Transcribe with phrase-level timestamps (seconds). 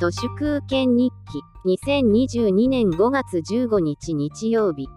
[0.00, 1.42] 都市空権日記
[1.76, 4.88] 2022年5月15日日曜日。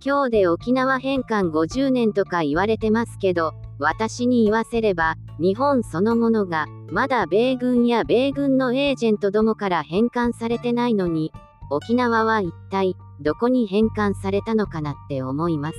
[0.00, 11.32] 今日で沖縄返還50年とか言われてますけど私に言わせれば日本そのものがまだ米軍や米軍のエージェントどもから返還されてないのに
[11.68, 15.78] 沖縄は一体どこに返還されたのかなって思います。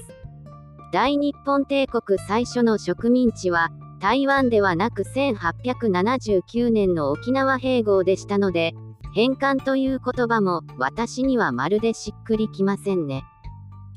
[0.91, 3.70] 大日本帝国最初の植民地は
[4.00, 8.74] 台湾ではなく1879年の沖縄併合でしたので
[9.14, 13.24] 返還という言葉も私にはまるでしっくりきませんね。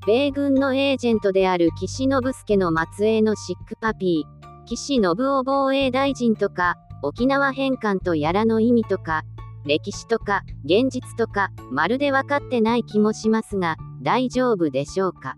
[0.05, 9.23] 米軍のエージェントである岸信介の末裔のシックパピー岸信夫防衛大臣とか沖縄返還とやらの意味とか
[9.65, 15.37] 歴史とか現実とかまるで分かってない気もしますが大丈夫でしょうか。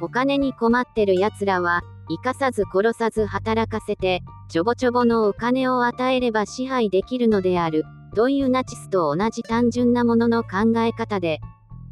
[0.00, 7.84] お金に困ってる奴らは生かさず殺さず働かせてちょぼちょぼのお金を与えれば支配できるのである
[8.16, 11.40] というナチスと同じ単純なものの考え方で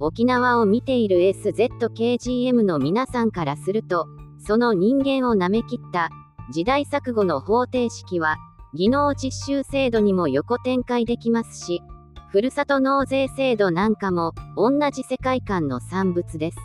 [0.00, 4.08] 沖縄を見ている SZKGM の皆さんからすると
[4.44, 6.10] その人間を舐めきった
[6.52, 8.38] 時代錯誤の方程式は
[8.74, 11.82] 技能実習制度にも横展開できますし、
[12.30, 16.58] ふるさと納税制度なんかも同じ世界観の産物です。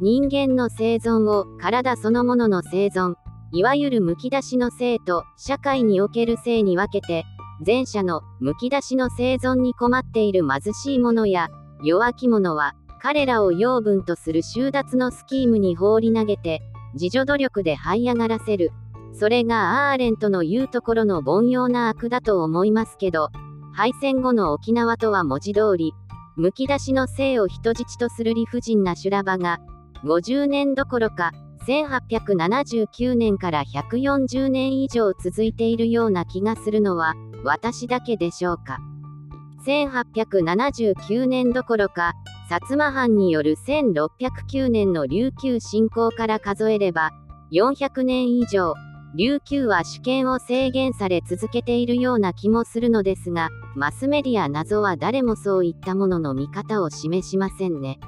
[0.00, 3.14] 人間の生存を体そのものの生存、
[3.52, 7.24] いわゆるむき出しの性と社会における性に分けて、
[7.64, 11.48] 前者のむき出しの生存に困っている貧しい者や
[11.84, 16.62] 弱き者は彼らを養分とする収奪のスキームに放り投げて
[16.94, 18.72] 自助努力で這い上がらせる。
[19.12, 23.30] それがアーレントの言うところの凡庸な悪だと思いますけど、
[23.72, 25.92] 敗戦後の沖縄とは文字通り、
[26.36, 29.60] むき出しの性を人質とする理不尽な修羅場が、
[30.04, 31.32] 50年どころか、
[31.66, 38.78] 1879年から140年以上続いているような気がするのは、私だけでしょうか。
[39.66, 42.12] 1879年どころか、
[42.50, 47.10] 薩摩藩による1609年の琉球侵攻から数えれば、
[47.50, 48.74] 400年以上、
[49.16, 58.00] 琉球は主権を制限され続けているような気もするのですが、マスメディア謎は誰もそういったものの見方を示しませんね。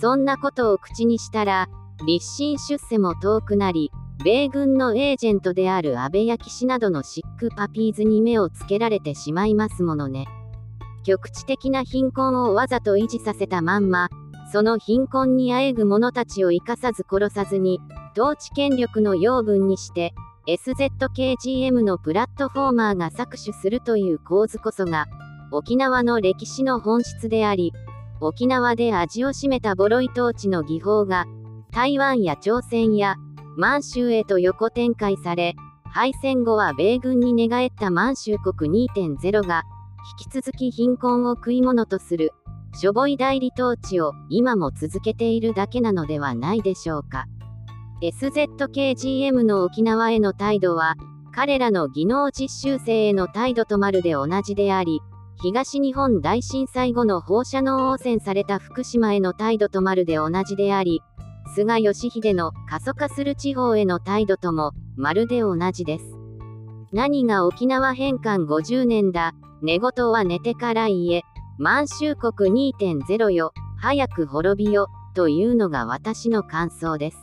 [0.00, 1.68] そんなことを口にしたら、
[2.06, 3.90] 立身出世も遠くなり、
[4.24, 10.26] 米軍のエージェントである安倍焼氏などのシックパピーズに目をつけられてしまいますものね。
[11.04, 14.08] 局地的な貧困をわざと維持させたまんま、
[14.52, 17.80] その貧困にあえぐ者たちを生かさず殺さずに、
[18.18, 20.14] 統治権力の養分にして、
[20.46, 25.06] SZKGM のプラットフォーマーが搾取するという構図こそが、
[25.50, 27.72] 沖縄の歴史の本質であり、
[28.20, 31.26] 沖縄で味を占めたボロイ統治の技法が、
[31.70, 33.16] 台湾や朝鮮や
[33.56, 35.54] 満州へと横展開され、
[35.84, 39.64] 敗戦後は米軍に寝返った満州国2.0が、
[40.20, 42.32] 引き続き貧困を食い物とする、
[42.74, 47.26] しょぼい代理統治を今も続けているだけなのではないでしょうか。
[48.02, 50.96] SZKGM の沖縄への態度は、
[51.34, 55.00] 彼らの技能実習生への態度とまるで同じであり、
[55.42, 61.02] 東日本大震災後の放射能汚染された福島への態度とまるで同じであり、
[61.54, 66.04] 菅義偉の過疎化する地方への態度ともまるで同じです。
[66.92, 71.22] 何が沖縄返還50年だ、寝言は寝てから言え、
[71.58, 77.18] 満州国2.0よ、早く滅びよ、というのが私の感想です。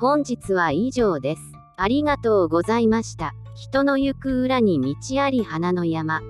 [0.00, 1.42] 本日は以上です。
[1.76, 3.34] ありがとうございました。
[3.54, 6.20] 人の行く裏に道あり花の山。